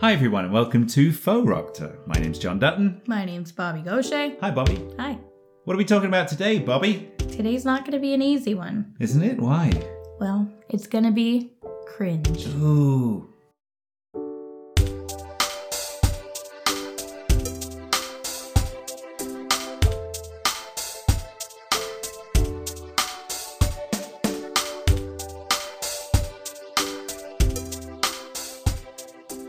Hi, 0.00 0.12
everyone, 0.12 0.44
and 0.44 0.54
welcome 0.54 0.86
to 0.86 1.10
Fauxropter. 1.10 2.06
My 2.06 2.14
name's 2.20 2.38
John 2.38 2.60
Dutton. 2.60 3.02
My 3.08 3.24
name's 3.24 3.50
Bobbie 3.50 3.80
Gaucher. 3.80 4.36
Hi, 4.40 4.48
Bobbie. 4.52 4.80
Hi. 4.96 5.18
What 5.64 5.74
are 5.74 5.76
we 5.76 5.84
talking 5.84 6.06
about 6.06 6.28
today, 6.28 6.60
Bobbie? 6.60 7.10
Today's 7.18 7.64
not 7.64 7.80
going 7.80 7.94
to 7.94 7.98
be 7.98 8.14
an 8.14 8.22
easy 8.22 8.54
one. 8.54 8.94
Isn't 9.00 9.24
it? 9.24 9.40
Why? 9.40 9.72
Well, 10.20 10.48
it's 10.68 10.86
going 10.86 11.02
to 11.02 11.10
be 11.10 11.50
cringe. 11.88 12.46
Ooh. 12.46 13.28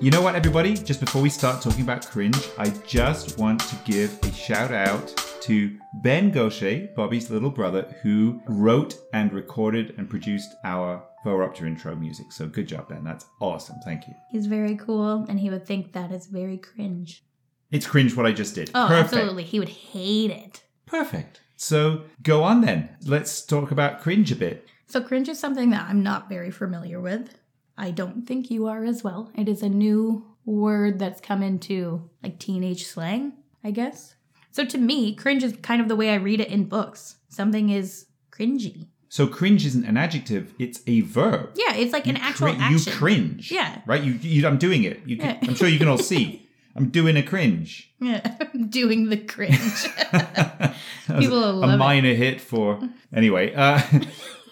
You 0.02 0.12
know 0.12 0.22
what, 0.22 0.36
everybody? 0.36 0.76
Just 0.76 1.02
before 1.02 1.22
we 1.22 1.30
start 1.30 1.62
talking 1.62 1.82
about 1.82 2.08
cringe, 2.08 2.38
I 2.58 2.70
just 2.88 3.38
want 3.38 3.60
to 3.60 3.76
give 3.84 4.18
a 4.24 4.32
shout 4.32 4.72
out 4.72 5.14
to 5.42 5.78
Ben 5.96 6.32
Gaucher, 6.32 6.88
Bobbie's 6.96 7.30
little 7.30 7.50
brother, 7.50 7.94
who 8.02 8.42
wrote 8.48 8.96
and 9.12 9.34
recorded 9.34 9.96
and 9.98 10.10
produced 10.10 10.56
our 10.64 11.04
Rupture 11.26 11.68
intro 11.68 11.96
music. 11.98 12.32
So 12.32 12.48
good 12.48 12.66
job, 12.66 12.88
Ben. 12.88 13.04
That's 13.04 13.26
awesome. 13.42 13.76
Thank 13.84 14.08
you. 14.08 14.16
He's 14.32 14.46
very 14.46 14.78
cool, 14.78 15.26
and 15.28 15.38
he 15.38 15.50
would 15.50 15.66
think 15.66 15.92
that 15.92 16.12
is 16.14 16.28
very 16.28 16.58
cringe. 16.58 17.26
It's 17.70 17.86
cringe 17.86 18.16
what 18.16 18.26
I 18.26 18.32
just 18.32 18.56
did. 18.56 18.72
Oh, 18.74 18.88
Perfect. 18.88 19.14
absolutely. 19.14 19.44
He 19.44 19.60
would 19.60 19.68
hate 19.70 20.32
it. 20.32 20.64
Perfect. 20.86 21.42
So 21.58 22.04
go 22.24 22.42
on 22.44 22.62
then. 22.62 22.90
Let's 23.06 23.46
talk 23.46 23.72
about 23.72 24.00
cringe 24.00 24.32
a 24.32 24.38
bit. 24.38 24.66
So, 24.88 25.02
cringe 25.02 25.30
is 25.30 25.38
something 25.38 25.70
that 25.70 25.88
I'm 25.88 26.02
not 26.02 26.30
very 26.30 26.50
familiar 26.50 27.00
with. 27.00 27.36
I 27.80 27.92
don't 27.92 28.28
think 28.28 28.52
you 28.52 28.68
are 28.68 28.84
as 28.84 29.04
well. 29.04 29.32
It 29.36 29.48
is 29.50 29.64
a 29.64 29.70
new 29.70 30.26
word 30.46 31.00
that's 31.00 31.22
come 31.22 31.42
into 31.42 32.10
like 32.22 32.38
teenage 32.40 32.86
slang, 32.86 33.34
I 33.64 33.72
guess. 33.72 34.16
So, 34.52 34.66
to 34.66 34.78
me, 34.78 35.14
cringe 35.16 35.44
is 35.44 35.54
kind 35.62 35.80
of 35.82 35.88
the 35.88 35.96
way 35.96 36.10
I 36.10 36.16
read 36.16 36.40
it 36.42 36.50
in 36.50 36.66
books. 36.66 37.16
Something 37.30 37.70
is 37.70 38.06
cringy. 38.32 38.88
So 39.12 39.26
cringe 39.28 39.66
isn't 39.66 39.86
an 39.86 39.98
adjective; 39.98 40.54
it's 40.60 40.82
a 40.86 41.02
verb. 41.02 41.52
Yeah, 41.56 41.74
it's 41.76 41.94
like 41.94 42.06
an 42.08 42.16
You 42.18 42.22
actual 42.22 42.48
cri- 42.54 42.58
action. 42.62 42.92
You 42.94 42.98
cringe. 42.98 43.52
Yeah. 43.52 43.82
Right. 43.88 44.04
You, 44.04 44.14
you. 44.14 44.46
I'm 44.48 44.58
doing 44.58 44.84
it. 44.84 45.00
You. 45.06 45.18
Can, 45.18 45.26
Yeah. 45.42 45.50
I'm 45.50 45.56
sure 45.56 45.68
you 45.68 45.80
can 45.80 45.88
all 45.88 45.98
see. 45.98 46.46
I'm 46.76 46.90
doing 46.90 47.18
a 47.18 47.24
cringe. 47.24 47.92
Yeah, 48.00 48.20
doing 48.70 49.10
the 49.10 49.18
cringe. 49.18 49.88
People 51.08 51.40
will 51.42 51.50
a 51.50 51.66
love 51.66 51.74
it. 51.74 51.78
minor 51.78 52.14
hit 52.14 52.40
for 52.40 52.80
anyway. 53.14 53.54
Uh, 53.56 53.82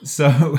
so 0.03 0.57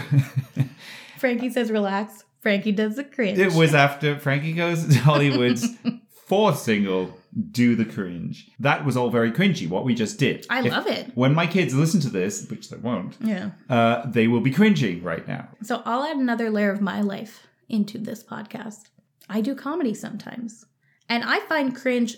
Frankie 1.18 1.50
says 1.50 1.70
relax. 1.70 2.24
Frankie 2.40 2.72
does 2.72 2.96
the 2.96 3.04
cringe. 3.04 3.38
it 3.38 3.52
was 3.52 3.74
after 3.74 4.18
Frankie 4.18 4.52
Goes 4.52 4.86
to 4.86 4.98
Hollywood's 5.00 5.66
fourth 6.26 6.58
single, 6.58 7.18
"Do 7.50 7.74
the 7.74 7.84
Cringe." 7.84 8.48
That 8.60 8.84
was 8.84 8.96
all 8.96 9.10
very 9.10 9.32
cringy. 9.32 9.68
What 9.68 9.84
we 9.84 9.94
just 9.94 10.18
did. 10.18 10.46
I 10.48 10.60
If- 10.64 10.70
love 10.72 10.86
it. 10.86 11.10
When 11.14 11.34
my 11.34 11.46
kids 11.46 11.74
listen 11.74 12.00
to 12.02 12.10
this, 12.10 12.48
which 12.48 12.70
they 12.70 12.76
won't, 12.76 13.16
Yeah. 13.20 13.50
uh, 13.68 14.06
they 14.10 14.28
will 14.28 14.40
be 14.40 14.50
cringing 14.52 15.02
right 15.02 15.26
now. 15.26 15.48
So 15.62 15.82
I'll 15.84 16.04
add 16.04 16.16
another 16.16 16.50
layer 16.50 16.70
of 16.70 16.80
my 16.80 17.00
life 17.00 17.46
into 17.68 17.98
this 17.98 18.22
podcast. 18.22 18.84
I 19.28 19.40
do 19.40 19.54
comedy 19.54 19.94
sometimes. 19.94 20.64
And 21.08 21.24
I 21.24 21.40
find 21.40 21.74
cringe 21.74 22.16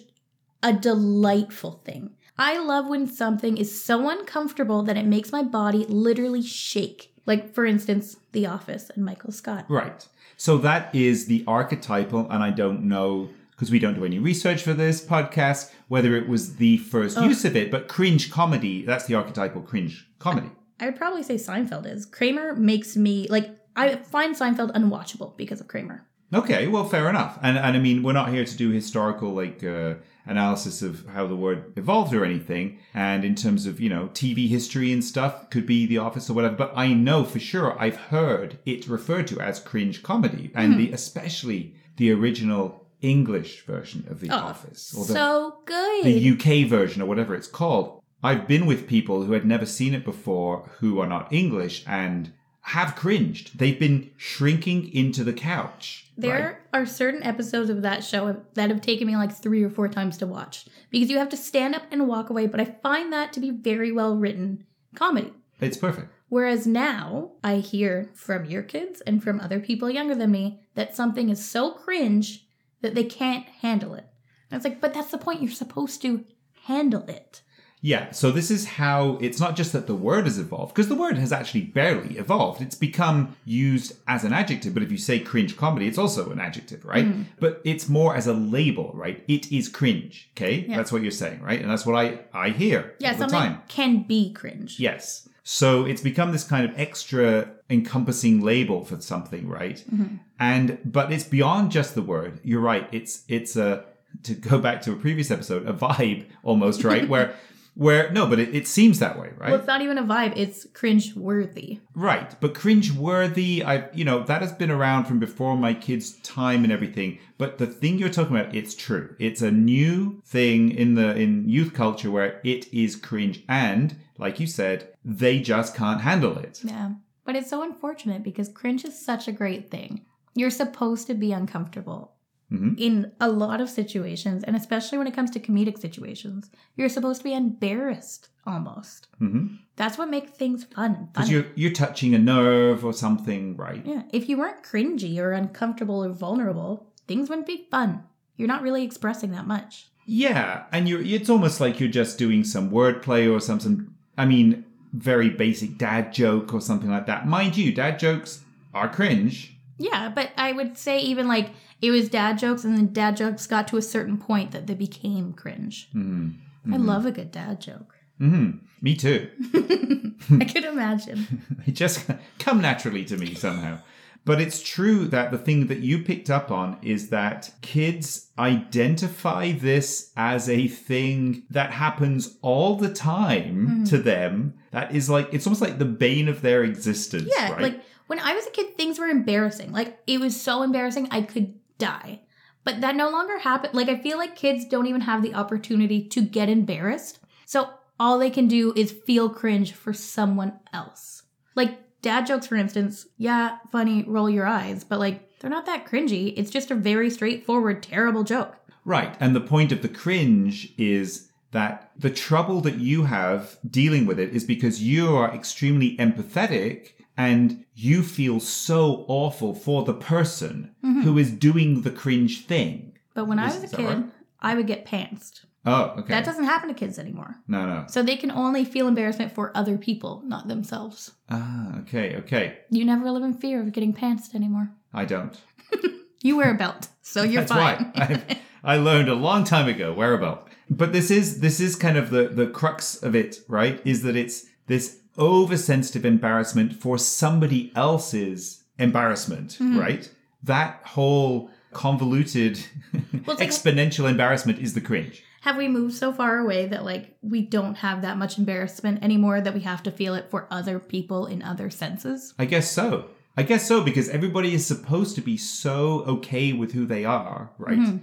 a 0.63 0.73
delightful 0.73 1.81
thing. 1.85 2.11
I 2.39 2.59
love 2.59 2.87
when 2.89 3.07
something 3.07 3.57
is 3.57 3.83
so 3.85 4.09
uncomfortable 4.09 4.83
that 4.85 4.97
it 4.97 5.07
makes 5.07 5.31
my 5.33 5.43
body 5.43 5.85
literally 5.89 6.43
shake. 6.43 7.10
Like, 7.27 7.55
for 7.55 7.67
instance, 7.67 8.17
The 8.33 8.47
Office 8.47 8.91
and 8.95 9.05
Michael 9.05 9.33
Scott. 9.33 9.67
Right. 9.69 10.07
So 10.37 10.59
that 10.59 10.95
is 10.95 11.27
the 11.27 11.45
archetypal, 11.47 12.29
and 12.31 12.43
I 12.43 12.51
don't 12.51 12.85
know 12.85 13.29
because 13.51 13.71
we 13.71 13.79
don't 13.79 13.95
do 13.95 14.07
any 14.07 14.19
research 14.19 14.63
for 14.63 14.73
this 14.73 15.05
podcast 15.05 15.71
whether 15.89 16.17
it 16.17 16.29
was 16.29 16.57
the 16.57 16.79
first 16.79 17.21
use 17.21 17.45
of 17.45 17.57
it, 17.57 17.71
but 17.71 17.89
cringe 17.89 18.31
comedy, 18.31 18.85
that's 18.85 19.05
the 19.07 19.15
archetypal 19.15 19.61
cringe 19.61 20.09
comedy. 20.19 20.49
I 20.79 20.87
would 20.87 20.97
probably 20.97 21.23
say 21.23 21.35
Seinfeld 21.35 21.85
is. 21.85 22.07
Kramer 22.07 22.55
makes 22.55 22.97
me, 22.97 23.27
like, 23.29 23.51
I 23.77 23.97
find 23.97 24.35
Seinfeld 24.35 24.73
unwatchable 24.73 25.37
because 25.37 25.61
of 25.61 25.69
Kramer. 25.69 26.07
Okay, 26.33 26.69
well, 26.69 26.85
fair 26.85 27.11
enough. 27.11 27.39
And 27.43 27.59
and 27.59 27.77
I 27.77 27.81
mean, 27.81 28.03
we're 28.03 28.13
not 28.13 28.31
here 28.31 28.45
to 28.45 28.57
do 28.57 28.71
historical 28.71 29.31
like 29.33 29.65
uh, 29.65 29.95
analysis 30.31 30.81
of 30.81 31.05
how 31.09 31.27
the 31.27 31.37
word 31.37 31.73
evolved 31.77 32.15
or 32.15 32.25
anything. 32.25 32.79
And 32.95 33.25
in 33.25 33.35
terms 33.35 33.67
of 33.67 33.81
you 33.81 33.89
know 33.89 34.09
TV 34.15 34.49
history 34.49 34.93
and 34.93 35.05
stuff, 35.05 35.51
could 35.51 35.67
be 35.67 35.85
The 35.87 35.99
Office 35.99 36.31
or 36.31 36.35
whatever. 36.35 36.57
But 36.57 36.73
I 36.75 36.95
know 36.95 37.25
for 37.25 37.41
sure 37.41 37.79
I've 37.79 37.97
heard 37.97 38.59
it 38.65 38.89
referred 38.89 39.27
to 39.29 39.41
as 39.41 39.61
cringe 39.61 40.03
comedy, 40.03 40.51
and 40.55 40.79
the 40.79 40.89
hmm. 40.89 40.95
especially 40.95 41.75
the 41.97 42.13
original 42.13 42.87
English 43.03 43.67
version 43.67 44.07
of 44.09 44.21
The 44.21 44.31
Oh, 44.31 44.37
Office 44.37 44.95
or 44.97 45.05
the, 45.05 45.13
so 45.13 45.59
good. 45.67 46.05
the 46.05 46.31
UK 46.31 46.69
version 46.69 47.03
or 47.03 47.07
whatever 47.07 47.35
it's 47.35 47.49
called. 47.49 48.01
I've 48.23 48.47
been 48.47 48.67
with 48.67 48.87
people 48.87 49.23
who 49.23 49.33
had 49.33 49.47
never 49.47 49.65
seen 49.65 49.95
it 49.95 50.05
before 50.05 50.71
who 50.81 51.01
are 51.01 51.07
not 51.07 51.33
English 51.33 51.85
and 51.87 52.33
have 52.63 52.95
cringed. 52.95 53.59
They've 53.59 53.79
been 53.79 54.11
shrinking 54.17 54.93
into 54.93 55.25
the 55.25 55.33
couch. 55.33 56.11
There 56.17 56.61
right? 56.73 56.81
are 56.81 56.87
certain 56.87 57.23
episodes 57.23 57.71
of 57.71 57.83
that 57.83 58.05
show 58.05 58.43
that 58.55 58.71
have 58.71 58.81
taken 58.81 59.07
me 59.07 59.17
like 59.17 59.33
three 59.33 59.63
or 59.63 59.71
four 59.71 59.89
times 59.89 60.19
to 60.19 60.27
watch 60.27 60.67
because 60.91 61.11
you 61.11 61.19
have 61.19 61.31
to 61.31 61.37
stand 61.37 61.75
up 61.75 61.83
and 61.91 62.07
walk 62.07 62.31
away, 62.31 62.47
but 62.47 62.61
I 62.61 62.65
find 62.67 63.13
that 63.13 63.33
to 63.33 63.41
be 63.41 63.51
very 63.51 63.91
well 63.91 64.17
written 64.17 64.67
comedy. 64.95 65.33
It's 65.61 65.77
perfect. 65.77 66.09
Whereas 66.29 66.67
now 66.67 67.33
I 67.43 67.57
hear 67.57 68.11
from 68.15 68.45
your 68.45 68.63
kids 68.63 69.01
and 69.01 69.23
from 69.23 69.41
other 69.41 69.59
people 69.59 69.91
younger 69.91 70.15
than 70.15 70.31
me 70.31 70.61
that 70.75 70.95
something 70.95 71.29
is 71.29 71.45
so 71.45 71.73
cringe 71.73 72.47
that 72.83 72.95
they 72.95 73.05
can't 73.05 73.47
handle 73.47 73.95
it. 73.95 74.07
And 74.51 74.59
it's 74.59 74.65
like, 74.65 74.81
but 74.81 74.95
that's 74.95 75.11
the 75.11 75.19
point. 75.19 75.43
You're 75.43 75.51
supposed 75.51 76.03
to 76.03 76.25
handle 76.65 77.05
it. 77.09 77.43
Yeah, 77.83 78.11
so 78.11 78.31
this 78.31 78.51
is 78.51 78.67
how 78.67 79.17
it's 79.23 79.41
not 79.41 79.57
just 79.57 79.73
that 79.73 79.87
the 79.87 79.95
word 79.95 80.25
has 80.27 80.39
evolved, 80.39 80.75
because 80.75 80.89
the 80.89 80.95
word 80.95 81.17
has 81.17 81.33
actually 81.33 81.63
barely 81.63 82.19
evolved. 82.19 82.61
It's 82.61 82.75
become 82.75 83.37
used 83.47 83.95
as 84.07 84.23
an 84.23 84.35
adjective, 84.35 84.75
but 84.75 84.83
if 84.83 84.91
you 84.93 84.99
say 84.99 85.19
cringe 85.19 85.57
comedy, 85.57 85.87
it's 85.87 85.97
also 85.97 86.31
an 86.31 86.41
adjective, 86.41 86.85
right? 86.85 87.07
Mm. 87.07 87.25
But 87.39 87.63
it's 87.65 87.89
more 87.89 88.15
as 88.15 88.27
a 88.27 88.35
label, 88.35 88.91
right? 88.95 89.25
It 89.29 89.51
is 89.51 89.69
cringe, 89.69 90.29
okay? 90.37 90.67
Yeah. 90.69 90.77
That's 90.77 90.93
what 90.93 91.01
you're 91.01 91.11
saying, 91.11 91.41
right? 91.41 91.61
And 91.61 91.71
that's 91.71 91.87
what 91.87 91.97
I, 91.97 92.21
I 92.35 92.51
hear 92.51 92.97
Yeah, 92.99 93.13
all 93.13 93.19
the 93.19 93.27
time. 93.29 93.63
can 93.69 94.03
be 94.03 94.33
cringe. 94.35 94.79
Yes. 94.79 95.27
So 95.43 95.87
it's 95.87 96.03
become 96.03 96.33
this 96.33 96.45
kind 96.45 96.69
of 96.69 96.79
extra 96.79 97.51
encompassing 97.71 98.41
label 98.41 98.85
for 98.85 99.01
something, 99.01 99.49
right? 99.49 99.83
Mm-hmm. 99.93 100.17
And 100.39 100.79
but 100.85 101.11
it's 101.13 101.25
beyond 101.25 101.73
just 101.73 101.95
the 101.95 102.03
word. 102.03 102.41
You're 102.45 102.61
right. 102.61 102.87
It's 102.93 103.25
it's 103.27 103.57
a 103.57 103.85
to 104.25 104.35
go 104.35 104.59
back 104.59 104.83
to 104.83 104.93
a 104.93 104.97
previous 104.97 105.31
episode, 105.31 105.67
a 105.67 105.73
vibe 105.73 106.27
almost, 106.43 106.85
right? 106.85 107.09
where 107.13 107.35
where 107.81 108.11
no, 108.11 108.27
but 108.27 108.39
it, 108.39 108.55
it 108.55 108.69
seems 108.69 108.99
that 108.99 109.19
way, 109.19 109.31
right? 109.39 109.51
Well, 109.51 109.59
it's 109.59 109.67
not 109.67 109.81
even 109.81 109.97
a 109.97 110.03
vibe, 110.03 110.35
it's 110.37 110.67
cringe 110.75 111.17
worthy. 111.17 111.81
Right, 111.95 112.39
but 112.39 112.53
cringe-worthy, 112.53 113.65
I 113.65 113.89
you 113.95 114.05
know 114.05 114.23
that 114.25 114.43
has 114.43 114.53
been 114.53 114.71
around 114.71 115.07
from 115.07 115.19
before 115.19 115.57
my 115.57 115.73
kids' 115.73 116.19
time 116.19 116.63
and 116.63 116.71
everything. 116.71 117.21
But 117.39 117.57
the 117.57 117.67
thing 117.67 117.97
you're 117.97 118.11
talking 118.11 118.37
about, 118.37 118.55
it's 118.55 118.75
true. 118.75 119.17
It's 119.19 119.41
a 119.41 119.51
new 119.51 120.21
thing 120.27 120.71
in 120.73 120.95
the 120.95 121.17
in 121.17 121.49
youth 121.49 121.73
culture 121.73 122.11
where 122.11 122.39
it 122.45 122.71
is 122.71 122.97
cringe, 122.97 123.43
and 123.49 123.97
like 124.19 124.39
you 124.39 124.47
said, 124.47 124.93
they 125.03 125.41
just 125.41 125.75
can't 125.75 126.03
handle 126.03 126.37
it. 126.37 126.61
Yeah. 126.63 126.91
But 127.25 127.35
it's 127.35 127.49
so 127.49 127.63
unfortunate 127.63 128.23
because 128.23 128.51
cringe 128.51 128.85
is 128.85 129.03
such 129.03 129.27
a 129.27 129.33
great 129.33 129.71
thing. 129.71 130.05
You're 130.35 130.51
supposed 130.51 131.07
to 131.07 131.15
be 131.15 131.33
uncomfortable 131.33 132.13
Mhm. 132.53 132.75
in 132.79 133.13
a 133.21 133.31
lot 133.31 133.61
of 133.61 133.69
situations, 133.71 134.43
and 134.45 134.57
especially 134.57 134.99
when 134.99 135.07
it 135.07 135.15
comes 135.15 135.31
to 135.31 135.41
comedic 135.41 135.79
situations. 135.79 136.51
You're 136.77 136.89
supposed 136.89 137.21
to 137.21 137.25
be 137.25 137.33
embarrassed 137.33 138.29
almost. 138.47 139.07
Mm-hmm. 139.21 139.55
That's 139.77 139.97
what 139.97 140.11
makes 140.11 140.33
things 140.33 140.65
fun 140.65 141.09
Because 141.13 141.31
you're 141.31 141.47
you're 141.55 141.71
touching 141.73 142.15
a 142.15 142.19
nerve 142.19 142.85
or 142.85 142.93
something, 142.93 143.57
right? 143.57 143.83
Yeah. 143.87 144.03
If 144.13 144.29
you 144.29 144.39
weren't 144.39 144.63
cringy 144.65 145.19
or 145.19 145.33
uncomfortable 145.33 146.05
or 146.05 146.09
vulnerable, 146.11 146.87
things 147.07 147.29
wouldn't 147.29 147.47
be 147.47 147.67
fun. 147.71 148.03
You're 148.37 148.49
not 148.49 148.63
really 148.63 148.85
expressing 148.85 149.31
that 149.33 149.47
much. 149.47 149.89
Yeah, 150.07 150.65
and 150.73 150.89
you're 150.89 151.03
it's 151.03 151.31
almost 151.31 151.61
like 151.61 151.79
you're 151.79 151.89
just 151.89 152.19
doing 152.19 152.43
some 152.43 152.71
wordplay 152.71 153.33
or 153.33 153.39
some 153.41 153.61
some 153.61 153.95
I 154.19 154.25
mean 154.27 154.65
very 154.93 155.31
basic 155.31 155.79
dad 155.79 156.13
joke 156.13 156.53
or 156.53 156.61
something 156.61 156.91
like 156.91 157.07
that. 157.07 157.29
Mind 157.29 157.57
you, 157.57 157.73
dad 157.73 158.01
jokes 158.01 158.43
are 158.75 158.89
cringe. 158.89 159.57
Yeah, 159.79 160.11
but 160.13 160.31
I 160.37 160.53
would 160.53 160.77
say 160.77 160.99
even 161.01 161.29
like 161.29 161.51
it 161.83 161.91
was 161.91 162.09
dad 162.09 162.39
jokes, 162.39 162.65
and 162.65 162.77
then 162.77 162.93
dad 162.93 163.17
jokes 163.17 163.47
got 163.47 163.69
to 163.69 163.77
a 163.77 163.83
certain 163.83 164.19
point 164.19 164.51
that 164.53 164.67
they 164.67 164.75
became 164.75 165.33
cringe. 165.33 165.89
hmm 165.93 166.31
I 166.73 166.77
love 166.77 167.07
a 167.07 167.13
good 167.13 167.33
dad 167.33 167.61
joke. 167.61 167.95
hmm 168.19 168.51
Me 168.83 168.95
too. 168.95 169.29
I 170.41 170.45
could 170.45 170.65
imagine. 170.65 171.43
They 171.67 171.73
just 171.73 172.09
come 172.39 172.61
naturally 172.61 173.05
to 173.07 173.17
me 173.17 173.35
somehow. 173.35 173.79
But 174.27 174.41
it's 174.41 174.63
true 174.63 175.07
that 175.09 175.31
the 175.31 175.39
thing 175.39 175.69
that 175.69 175.81
you 175.81 176.03
picked 176.03 176.29
up 176.29 176.51
on 176.51 176.77
is 176.83 177.09
that 177.09 177.51
kids 177.63 178.31
identify 178.39 179.53
this 179.53 180.13
as 180.17 180.49
a 180.49 180.69
thing 180.69 181.45
that 181.51 181.71
happens 181.71 182.37
all 182.43 182.77
the 182.77 182.93
time 182.93 183.85
to 183.87 183.97
them. 183.99 184.55
That 184.73 184.95
is 184.95 185.09
like, 185.09 185.33
it's 185.33 185.47
almost 185.47 185.63
like 185.63 185.79
the 185.79 185.85
bane 185.87 186.29
of 186.29 186.43
their 186.43 186.63
existence. 186.65 187.31
Yeah, 187.35 187.53
right? 187.53 187.63
like 187.63 187.81
when 188.09 188.19
I 188.19 188.35
was 188.35 188.47
a 188.47 188.51
kid, 188.51 188.77
things 188.77 188.99
were 188.99 189.07
embarrassing. 189.07 189.73
Like 189.73 189.99
it 190.07 190.21
was 190.21 190.39
so 190.41 190.63
embarrassing, 190.63 191.09
I 191.11 191.23
could 191.23 191.55
die. 191.81 192.21
But 192.63 192.81
that 192.83 192.95
no 192.95 193.11
longer 193.11 193.39
happens. 193.39 193.75
Like, 193.75 193.89
I 193.89 193.99
feel 193.99 194.19
like 194.19 194.37
kids 194.37 194.65
don't 194.67 194.87
even 194.87 195.01
have 195.01 195.23
the 195.23 195.35
opportunity 195.35 196.07
to 196.09 196.21
get 196.21 196.49
embarrassed. 196.49 197.19
So 197.47 197.71
all 197.99 198.19
they 198.19 198.31
can 198.31 198.47
do 198.47 198.73
is 198.77 198.93
feel 198.93 199.29
cringe 199.29 199.73
for 199.73 199.93
someone 199.93 200.61
else. 200.73 201.23
Like, 201.57 201.79
dad 202.03 202.27
jokes, 202.27 202.47
for 202.47 202.57
instance, 202.57 203.07
yeah, 203.17 203.59
funny, 203.73 204.05
roll 204.07 204.31
your 204.31 204.47
eyes, 204.47 204.85
but 204.85 204.99
like, 204.99 205.39
they're 205.41 205.51
not 205.51 205.67
that 205.67 205.87
cringy. 205.87 206.35
It's 206.37 206.51
just 206.51 206.71
a 206.71 206.75
very 206.75 207.11
straightforward, 207.11 207.83
terrible 207.83 208.25
joke. 208.25 208.57
Right. 208.85 209.17
And 209.21 209.35
the 209.35 209.41
point 209.41 209.73
of 209.73 209.83
the 209.83 209.89
cringe 209.89 210.73
is 210.79 211.31
that 211.53 211.91
the 211.97 212.11
trouble 212.11 212.61
that 212.61 212.79
you 212.79 213.05
have 213.05 213.59
dealing 213.69 214.07
with 214.07 214.19
it 214.19 214.31
is 214.31 214.45
because 214.45 214.83
you 214.83 215.17
are 215.17 215.35
extremely 215.35 215.97
empathetic 215.97 216.93
and 217.21 217.65
you 217.75 218.03
feel 218.03 218.41
so 218.41 219.05
awful 219.09 219.55
for 219.55 219.85
the 219.85 219.95
person 219.95 220.75
who 221.05 221.19
is 221.19 221.31
doing 221.31 221.83
the 221.83 221.91
cringe 221.91 222.47
thing. 222.47 222.97
But 223.15 223.27
when 223.27 223.39
I 223.39 223.47
was 223.47 223.65
a 223.65 223.77
kid, 223.77 223.85
right? 223.85 224.05
I 224.41 224.55
would 224.55 224.67
get 224.67 224.87
pantsed. 224.87 225.45
Oh, 225.67 225.95
okay. 225.99 226.15
That 226.15 226.25
doesn't 226.25 226.45
happen 226.45 226.69
to 226.69 226.75
kids 226.75 226.99
anymore. 226.99 227.37
no, 227.47 227.67
no. 227.67 227.85
So 227.89 228.03
they 228.03 228.17
can 228.17 228.31
only 228.31 228.65
feel 228.65 228.89
embarrassment 228.89 229.33
for 229.33 229.55
other 229.55 229.77
people, 229.77 230.23
not 230.25 230.49
themselves. 230.49 231.13
Ah, 231.29 231.81
okay, 231.81 232.17
okay. 232.17 232.59
You 232.71 232.85
never 232.87 233.11
live 233.11 233.23
in 233.23 233.35
fear 233.35 233.61
of 233.61 233.73
getting 233.73 233.93
pantsed 233.93 234.35
anymore. 234.35 234.71
I 234.95 235.05
don't. 235.05 235.39
You 236.23 236.37
wear 236.37 236.51
a 236.55 236.55
belt, 236.55 236.89
so 237.01 237.23
you're 237.23 237.45
That's 237.45 237.53
fine. 237.53 237.93
why 237.95 238.37
I, 238.65 238.75
I 238.75 238.77
learned 238.77 239.09
a 239.09 239.15
long 239.15 239.45
time 239.45 239.69
ago 239.69 239.95
wear 239.95 240.13
a 240.13 240.19
belt. 240.19 240.47
But 240.69 240.93
this 240.93 241.11
is 241.11 241.41
this 241.41 241.61
is 241.61 241.77
kind 241.77 241.97
of 241.97 242.11
the 242.11 242.29
the 242.29 242.47
crux 242.47 243.03
of 243.03 243.15
it, 243.15 243.39
right? 243.49 243.81
Is 243.87 244.03
that 244.03 244.17
it's 244.17 244.45
this 244.67 245.00
oversensitive 245.21 246.05
embarrassment 246.05 246.73
for 246.73 246.97
somebody 246.99 247.71
else's 247.77 248.65
embarrassment, 248.79 249.51
Mm-hmm. 249.61 249.79
right? 249.79 250.11
That 250.43 250.81
whole 250.85 251.51
convoluted 251.73 252.59
Well, 253.27 253.37
like- 253.37 253.49
exponential 253.49 254.09
embarrassment 254.11 254.59
is 254.59 254.75
the 254.75 254.81
cringe. 254.81 255.23
have 255.43 255.57
we 255.57 255.69
moved 255.69 255.95
so 255.95 256.13
far 256.13 256.39
away 256.39 256.67
that 256.67 256.85
like 256.85 257.17
we 257.23 257.43
don't 257.43 257.77
have 257.77 258.03
that 258.03 258.17
much 258.19 258.39
embarrassment 258.39 259.03
anymore 259.05 259.41
that 259.41 259.55
we 259.55 259.61
have 259.61 259.83
to 259.85 259.91
feel 259.91 260.15
it 260.15 260.29
for 260.31 260.47
other 260.51 260.79
people 260.79 261.27
in 261.27 261.43
other 261.43 261.71
senses? 261.71 262.35
I 262.39 262.45
guess 262.47 262.71
so. 262.71 263.07
I 263.37 263.43
guess 263.45 263.67
so 263.67 263.83
because 263.83 264.09
everybody 264.09 264.53
is 264.55 264.67
supposed 264.67 265.15
to 265.15 265.21
be 265.23 265.37
so 265.37 266.01
okay 266.15 266.53
with 266.53 266.73
who 266.73 266.85
they 266.87 267.05
are, 267.05 267.51
right? 267.59 267.79
Mm-hmm. 267.79 267.99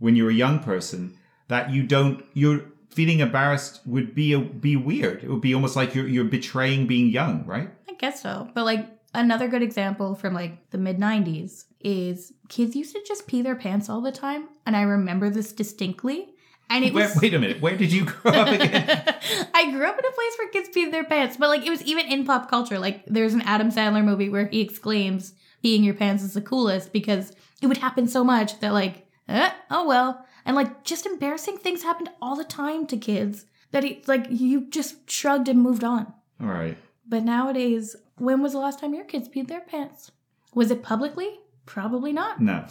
When 0.00 0.16
you're 0.16 0.30
a 0.30 0.34
young 0.34 0.58
person, 0.58 1.16
that 1.48 1.70
you 1.70 1.82
don't 1.84 2.24
you're 2.34 2.62
feeling 2.92 3.20
embarrassed 3.20 3.80
would 3.86 4.14
be 4.14 4.34
a, 4.34 4.38
be 4.38 4.76
weird. 4.76 5.24
It 5.24 5.30
would 5.30 5.40
be 5.40 5.54
almost 5.54 5.76
like 5.76 5.94
you're 5.94 6.06
you're 6.06 6.24
betraying 6.24 6.86
being 6.86 7.08
young, 7.08 7.44
right? 7.46 7.70
I 7.88 7.94
guess 7.94 8.22
so. 8.22 8.48
But 8.54 8.64
like 8.64 8.86
another 9.14 9.48
good 9.48 9.62
example 9.62 10.14
from 10.14 10.34
like 10.34 10.70
the 10.70 10.78
mid 10.78 10.98
90s 10.98 11.64
is 11.80 12.32
kids 12.48 12.76
used 12.76 12.94
to 12.94 13.02
just 13.06 13.26
pee 13.26 13.42
their 13.42 13.56
pants 13.56 13.88
all 13.88 14.00
the 14.00 14.12
time 14.12 14.48
and 14.66 14.76
I 14.76 14.82
remember 14.82 15.30
this 15.30 15.52
distinctly. 15.52 16.28
And 16.70 16.84
it 16.84 16.94
Where, 16.94 17.08
was 17.08 17.20
wait 17.20 17.34
a 17.34 17.38
minute, 17.38 17.60
where 17.60 17.76
did 17.76 17.92
you 17.92 18.04
grow 18.04 18.32
up 18.32 18.48
again? 18.48 18.84
I 19.54 19.70
grew 19.70 19.86
up 19.86 19.98
in 19.98 20.04
a 20.04 20.12
place 20.12 20.38
where 20.38 20.48
kids 20.48 20.68
pee 20.68 20.90
their 20.90 21.04
pants, 21.04 21.36
but 21.36 21.48
like 21.48 21.66
it 21.66 21.70
was 21.70 21.82
even 21.82 22.06
in 22.06 22.24
pop 22.24 22.48
culture. 22.48 22.78
Like 22.78 23.04
there's 23.06 23.34
an 23.34 23.42
Adam 23.42 23.70
Sandler 23.70 24.04
movie 24.04 24.30
where 24.30 24.46
he 24.46 24.60
exclaims, 24.60 25.34
"Peeing 25.62 25.84
your 25.84 25.92
pants 25.94 26.22
is 26.22 26.32
the 26.32 26.40
coolest," 26.40 26.92
because 26.92 27.34
it 27.60 27.66
would 27.66 27.76
happen 27.76 28.08
so 28.08 28.24
much 28.24 28.58
that 28.60 28.72
like, 28.72 29.06
eh, 29.28 29.50
oh 29.70 29.86
well, 29.86 30.24
and 30.44 30.56
like 30.56 30.84
just 30.84 31.06
embarrassing 31.06 31.58
things 31.58 31.82
happened 31.82 32.10
all 32.20 32.36
the 32.36 32.44
time 32.44 32.86
to 32.86 32.96
kids 32.96 33.46
that 33.70 33.84
it's 33.84 34.08
like 34.08 34.26
you 34.30 34.68
just 34.68 35.10
shrugged 35.10 35.48
and 35.48 35.60
moved 35.60 35.84
on. 35.84 36.12
Right. 36.38 36.76
But 37.06 37.24
nowadays, 37.24 37.96
when 38.16 38.42
was 38.42 38.52
the 38.52 38.58
last 38.58 38.80
time 38.80 38.94
your 38.94 39.04
kids 39.04 39.28
peed 39.28 39.48
their 39.48 39.60
pants? 39.60 40.12
Was 40.54 40.70
it 40.70 40.82
publicly? 40.82 41.40
Probably 41.66 42.12
not. 42.12 42.40
No. 42.40 42.66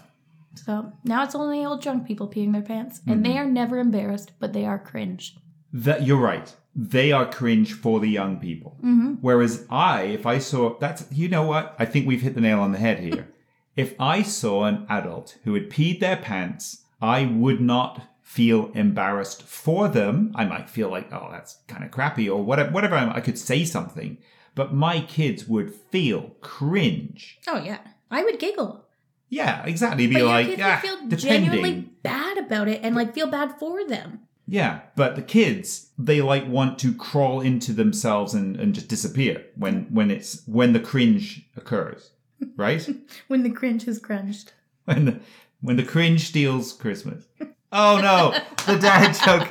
So 0.56 0.92
now 1.04 1.24
it's 1.24 1.36
only 1.36 1.66
old 1.66 1.82
drunk 1.82 2.06
people 2.06 2.28
peeing 2.28 2.52
their 2.52 2.62
pants, 2.62 3.02
and 3.08 3.26
they 3.26 3.38
are 3.38 3.46
never 3.46 3.80
embarrassed, 3.80 4.34
but 4.40 4.54
they 4.54 4.66
are 4.66 4.78
cringe. 4.78 5.38
That 5.72 6.04
you're 6.06 6.20
right. 6.20 6.54
They 6.76 7.12
are 7.12 7.30
cringe 7.30 7.74
for 7.74 8.00
the 8.00 8.10
young 8.10 8.40
people. 8.40 8.78
Mm-hmm. 8.80 9.14
Whereas 9.22 9.66
I, 9.70 10.04
if 10.04 10.26
I 10.26 10.40
saw 10.40 10.78
that's 10.78 11.06
you 11.12 11.30
know 11.30 11.44
what? 11.44 11.76
I 11.80 11.86
think 11.86 12.06
we've 12.06 12.22
hit 12.22 12.36
the 12.36 12.42
nail 12.42 12.60
on 12.60 12.72
the 12.74 12.80
head 12.80 13.00
here. 13.00 13.30
if 13.76 13.96
I 14.00 14.22
saw 14.22 14.66
an 14.66 14.86
adult 14.90 15.38
who 15.44 15.54
had 15.54 15.70
peed 15.70 16.00
their 16.00 16.18
pants, 16.18 16.84
I 17.02 17.26
would 17.26 17.60
not 17.62 18.02
feel 18.22 18.72
embarrassed 18.74 19.44
for 19.44 19.88
them. 19.90 20.32
I 20.36 20.46
might 20.46 20.70
feel 20.70 20.90
like, 20.90 21.12
oh, 21.12 21.30
that's 21.32 21.58
kind 21.68 21.84
of 21.84 21.92
crappy 21.92 22.30
or 22.30 22.44
whatever. 22.44 22.72
Whatever. 22.72 22.96
I 22.96 23.20
could 23.20 23.38
say 23.38 23.66
something, 23.66 24.18
but 24.56 24.74
my 24.74 25.02
kids 25.02 25.48
would 25.48 25.74
feel 25.74 26.36
cringe. 26.42 27.40
Oh 27.48 27.62
yeah, 27.62 27.80
I 28.10 28.24
would 28.24 28.40
giggle. 28.40 28.86
Yeah, 29.30 29.64
exactly. 29.66 30.08
Be 30.08 30.16
But 30.16 30.24
like, 30.26 30.48
your 30.48 30.56
kids 30.58 30.68
ah, 30.68 30.80
feel 30.82 30.96
depending. 31.08 31.20
genuinely 31.20 31.74
bad 32.04 32.38
about 32.38 32.68
it 32.68 32.82
and 32.84 32.96
like 32.96 33.14
feel 33.14 33.28
bad 33.28 33.58
for 33.60 33.88
them. 33.88 34.20
Yeah, 34.46 34.82
but 34.98 35.16
the 35.16 35.22
kids, 35.22 35.92
they 35.98 36.22
like 36.22 36.46
want 36.48 36.78
to 36.80 36.94
crawl 36.94 37.40
into 37.40 37.72
themselves 37.72 38.34
and, 38.34 38.58
and 38.58 38.76
just 38.76 38.90
disappear 38.90 39.46
when 39.56 39.86
when 39.94 40.12
it's 40.12 40.46
when 40.46 40.74
the 40.74 40.80
cringe 40.82 41.48
occurs, 41.56 42.12
right? 42.58 42.86
When 43.28 43.44
the 43.44 43.50
cringe 43.52 43.88
is 43.88 44.00
crunched. 44.00 44.54
when 44.86 45.06
the, 45.06 45.20
when 45.62 45.76
the 45.78 45.84
cringe 45.84 46.28
steals 46.28 46.74
Christmas. 46.74 47.26
Oh 47.72 48.00
no, 48.02 48.34
the 48.66 48.80
dad 48.80 49.14
joke. 49.26 49.48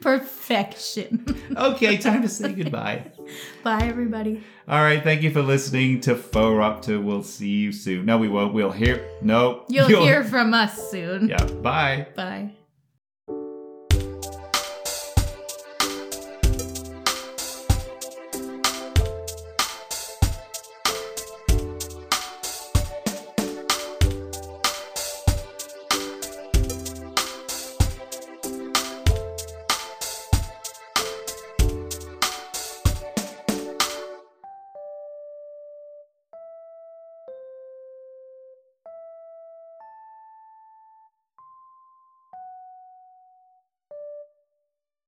Perfection. 0.00 1.24
Okay, 1.56 1.96
time 1.96 2.22
to 2.22 2.28
say 2.28 2.52
goodbye. 2.52 3.10
Bye 3.62 3.82
everybody. 3.84 4.42
All 4.68 4.80
right, 4.82 5.02
thank 5.02 5.22
you 5.22 5.30
for 5.30 5.42
listening 5.42 6.00
to 6.02 6.14
Fauxropter. 6.14 7.02
We'll 7.02 7.22
see 7.22 7.48
you 7.48 7.72
soon. 7.72 8.06
No, 8.06 8.18
we 8.18 8.28
won't. 8.28 8.52
We'll 8.54 8.72
hear. 8.72 9.08
No, 9.22 9.64
You'll 9.68 9.86
hear 9.86 10.24
from 10.24 10.54
us 10.54 10.90
soon. 10.90 11.28
Yeah, 11.28 11.44
bye. 11.44 12.06
Bye. 12.16 12.52